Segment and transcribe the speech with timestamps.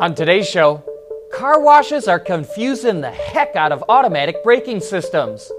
[0.00, 0.82] On today's show,
[1.30, 5.52] car washes are confusing the heck out of automatic braking systems.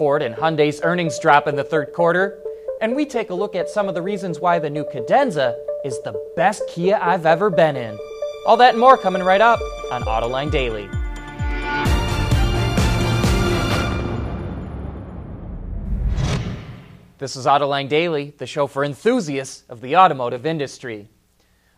[0.00, 2.42] Ford and Hyundai's earnings drop in the third quarter,
[2.80, 6.02] and we take a look at some of the reasons why the new Cadenza is
[6.02, 7.96] the best Kia I've ever been in.
[8.48, 9.60] All that and more coming right up
[9.92, 10.88] on Autoline Daily.
[17.18, 21.10] This is Autoline Daily, the show for enthusiasts of the automotive industry.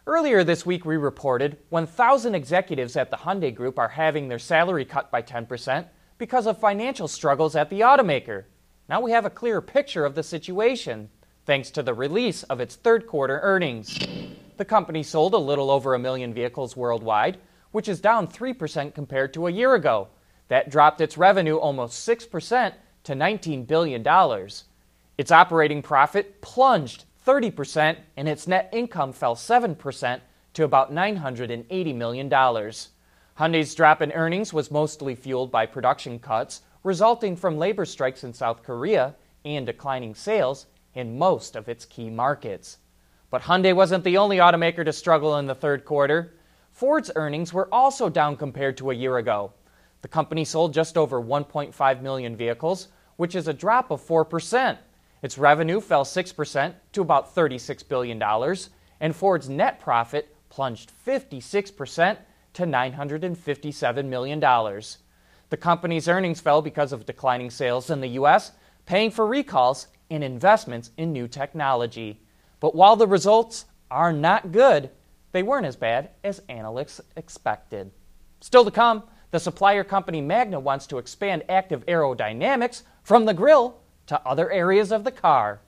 [0.09, 4.85] Earlier this week, we reported 1,000 executives at the Hyundai Group are having their salary
[4.85, 5.85] cut by 10%
[6.17, 8.45] because of financial struggles at the automaker.
[8.89, 11.11] Now we have a clearer picture of the situation,
[11.45, 13.98] thanks to the release of its third quarter earnings.
[14.58, 17.39] The company sold a little over a million vehicles worldwide,
[17.73, 20.07] which is down 3% compared to a year ago.
[20.46, 24.07] That dropped its revenue almost 6% to $19 billion.
[25.18, 30.21] Its operating profit plunged 30%, and its net income fell 7%
[30.54, 32.30] to about $980 million.
[32.30, 38.33] Hyundai's drop in earnings was mostly fueled by production cuts resulting from labor strikes in
[38.33, 42.78] South Korea and declining sales in most of its key markets.
[43.29, 46.36] But Hyundai wasn't the only automaker to struggle in the third quarter.
[46.70, 49.53] Ford's earnings were also down compared to a year ago.
[50.03, 52.86] The company sold just over 1.5 million vehicles,
[53.17, 54.79] which is a drop of 4%.
[55.22, 58.22] Its revenue fell 6% to about $36 billion,
[59.00, 62.19] and Ford's net profit plunged 56%
[62.55, 64.41] to $957 million.
[65.48, 68.53] The company's earnings fell because of declining sales in the U.S.,
[68.84, 72.20] paying for recalls and investments in new technology.
[72.61, 74.91] But while the results are not good,
[75.33, 77.91] they weren't as bad as analysts expected.
[78.41, 83.80] Still to come, the supplier company Magna wants to expand active aerodynamics from the grille
[84.07, 85.61] to other areas of the car.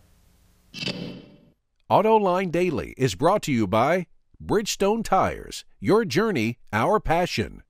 [1.91, 4.07] AutoLine Daily is brought to you by
[4.45, 7.63] Bridgestone Tires, your journey, our passion.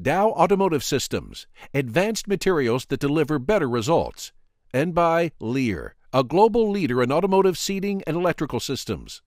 [0.00, 4.32] Dow Automotive Systems, advanced materials that deliver better results.
[4.72, 9.22] And by Lear, a global leader in automotive seating and electrical systems.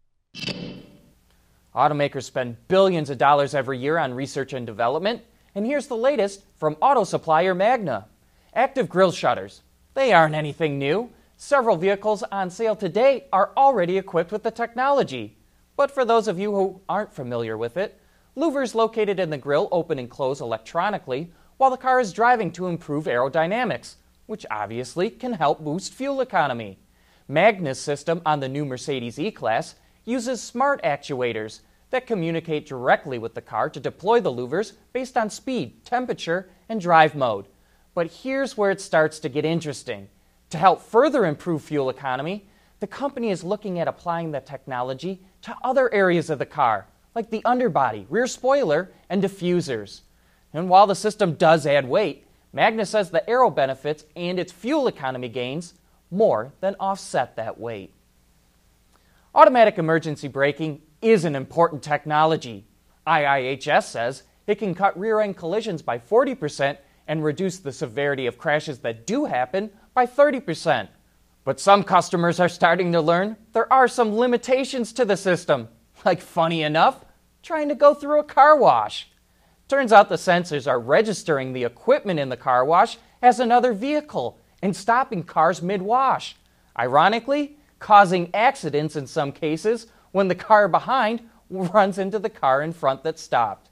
[1.75, 5.21] Automakers spend billions of dollars every year on research and development,
[5.53, 8.07] and here's the latest from auto supplier Magna.
[8.53, 9.61] Active grille shutters.
[9.97, 11.09] They aren't anything new.
[11.37, 15.35] Several vehicles on sale today are already equipped with the technology.
[15.75, 17.99] But for those of you who aren't familiar with it,
[18.35, 22.67] louvers located in the grille open and close electronically while the car is driving to
[22.67, 23.95] improve aerodynamics,
[24.27, 26.77] which obviously can help boost fuel economy.
[27.27, 29.73] Magna's system on the new Mercedes E-Class
[30.05, 35.31] uses smart actuators that communicate directly with the car to deploy the louvers based on
[35.31, 37.47] speed, temperature, and drive mode.
[37.97, 40.07] But here's where it starts to get interesting.
[40.51, 42.47] To help further improve fuel economy,
[42.79, 46.85] the company is looking at applying the technology to other areas of the car,
[47.15, 50.01] like the underbody, rear spoiler, and diffusers.
[50.53, 54.87] And while the system does add weight, Magna says the aero benefits and its fuel
[54.87, 55.73] economy gains
[56.11, 57.95] more than offset that weight.
[59.33, 62.63] Automatic emergency braking is an important technology.
[63.07, 66.77] IIHS says it can cut rear end collisions by 40%
[67.07, 70.89] and reduce the severity of crashes that do happen by 30%.
[71.43, 75.69] But some customers are starting to learn there are some limitations to the system,
[76.03, 77.05] like funny enough,
[77.41, 79.09] trying to go through a car wash.
[79.67, 84.39] Turns out the sensors are registering the equipment in the car wash as another vehicle
[84.61, 86.35] and stopping cars mid wash.
[86.77, 92.73] Ironically, causing accidents in some cases when the car behind runs into the car in
[92.73, 93.69] front that stopped.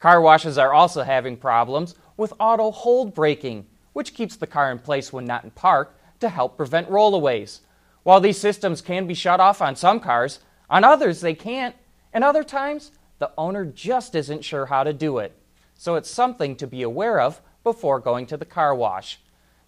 [0.00, 4.78] Car washes are also having problems with auto hold braking, which keeps the car in
[4.78, 7.58] place when not in park to help prevent rollaways.
[8.04, 10.38] While these systems can be shut off on some cars,
[10.70, 11.74] on others they can't,
[12.12, 15.36] and other times the owner just isn't sure how to do it.
[15.74, 19.18] So it's something to be aware of before going to the car wash.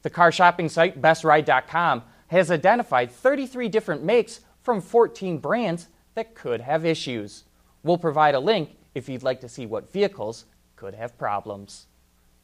[0.03, 6.61] The car shopping site bestride.com has identified 33 different makes from 14 brands that could
[6.61, 7.43] have issues.
[7.83, 10.45] We'll provide a link if you'd like to see what vehicles
[10.77, 11.87] could have problems.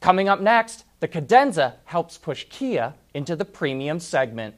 [0.01, 4.55] Coming up next, the Cadenza helps push Kia into the premium segment.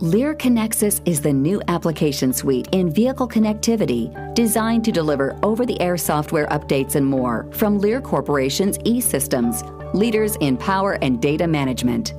[0.00, 5.80] Lear Connexus is the new application suite in vehicle connectivity designed to deliver over the
[5.80, 9.62] air software updates and more from Lear Corporation's e systems,
[9.94, 12.12] leaders in power and data management.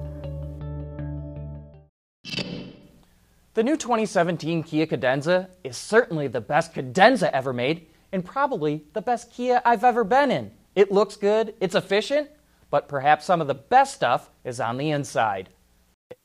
[3.56, 9.02] The new 2017 Kia Cadenza is certainly the best Cadenza ever made and probably the
[9.02, 10.52] best Kia I've ever been in.
[10.76, 12.30] It looks good, it's efficient,
[12.72, 15.50] but perhaps some of the best stuff is on the inside.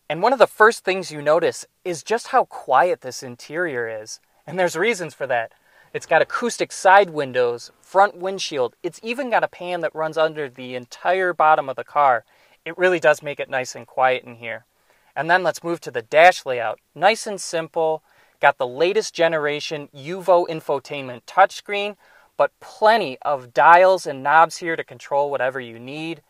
[0.08, 4.20] And one of the first things you notice is just how quiet this interior is.
[4.46, 5.52] And there's reasons for that.
[5.94, 8.74] It's got acoustic side windows, front windshield.
[8.82, 12.24] It's even got a pan that runs under the entire bottom of the car.
[12.64, 14.66] It really does make it nice and quiet in here.
[15.16, 16.80] And then let's move to the dash layout.
[16.94, 18.02] Nice and simple.
[18.40, 21.96] Got the latest generation UVO infotainment touchscreen,
[22.36, 26.22] but plenty of dials and knobs here to control whatever you need.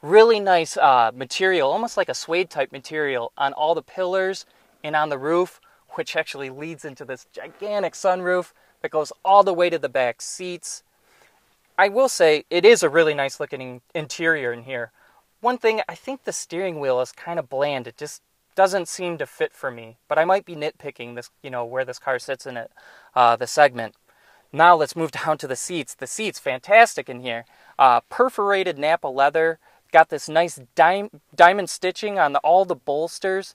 [0.00, 4.46] Really nice uh, material, almost like a suede type material on all the pillars
[4.82, 5.60] and on the roof,
[5.90, 10.20] which actually leads into this gigantic sunroof that goes all the way to the back
[10.20, 10.82] seats.
[11.78, 14.90] I will say it is a really nice looking interior in here.
[15.40, 17.86] One thing, I think the steering wheel is kind of bland.
[17.86, 18.22] It just
[18.54, 19.98] doesn't seem to fit for me.
[20.08, 22.70] But I might be nitpicking this, you know, where this car sits in it,
[23.14, 23.94] uh, the segment.
[24.52, 25.94] Now let's move down to the seats.
[25.94, 27.44] The seats, fantastic in here.
[27.78, 29.58] Uh, perforated Nappa leather.
[29.92, 33.54] Got this nice diamond stitching on the, all the bolsters.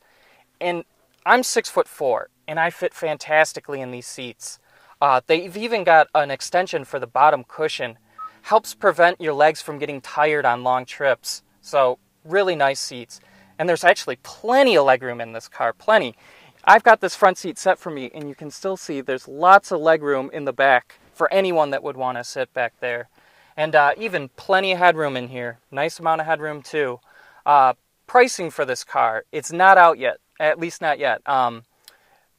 [0.61, 0.83] And
[1.25, 4.59] I'm six foot four, and I fit fantastically in these seats.
[5.01, 7.97] Uh, they've even got an extension for the bottom cushion.
[8.43, 11.43] Helps prevent your legs from getting tired on long trips.
[11.61, 13.19] So, really nice seats.
[13.59, 16.15] And there's actually plenty of legroom in this car, plenty.
[16.63, 19.71] I've got this front seat set for me, and you can still see there's lots
[19.71, 23.09] of legroom in the back for anyone that would want to sit back there.
[23.55, 25.59] And uh, even plenty of headroom in here.
[25.71, 26.99] Nice amount of headroom, too.
[27.45, 27.73] Uh,
[28.05, 31.27] pricing for this car, it's not out yet, at least not yet.
[31.27, 31.63] Um,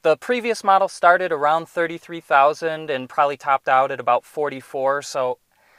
[0.03, 5.03] the previous model started around 33,000 and probably topped out at about 44.
[5.03, 5.39] So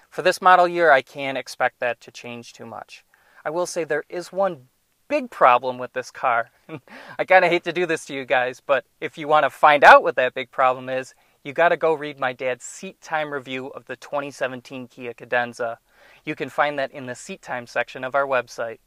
[0.10, 3.06] for this model year, I can't expect that to change too much.
[3.46, 4.68] I will say there is one
[5.10, 6.52] big problem with this car.
[7.20, 9.50] I kind of hate to do this to you guys, but if you want to
[9.50, 11.14] find out what that big problem is,
[11.44, 15.78] you got to go read my dad's seat time review of the 2017 Kia Cadenza.
[16.24, 18.78] You can find that in the seat time section of our website.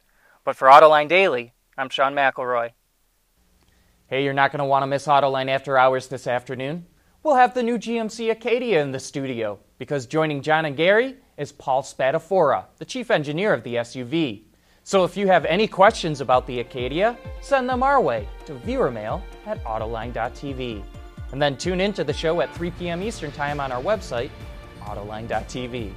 [0.43, 2.71] But for Autoline Daily, I'm Sean McElroy.
[4.07, 6.85] Hey, you're not going to want to miss Autoline After Hours this afternoon.
[7.23, 11.51] We'll have the new GMC Acadia in the studio because joining John and Gary is
[11.51, 14.43] Paul Spadafora, the chief engineer of the SUV.
[14.85, 19.21] So if you have any questions about the Acadia, send them our way to viewermail
[19.45, 20.83] at autoline.tv.
[21.31, 23.01] And then tune in to the show at 3 p.m.
[23.01, 24.29] Eastern Time on our website,
[24.81, 25.93] autoline.tv.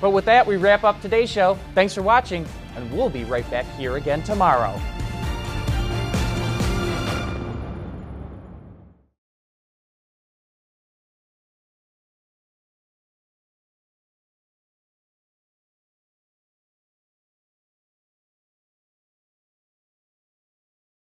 [0.00, 1.58] But with that, we wrap up today's show.
[1.74, 2.46] Thanks for watching,
[2.76, 4.80] and we'll be right back here again tomorrow.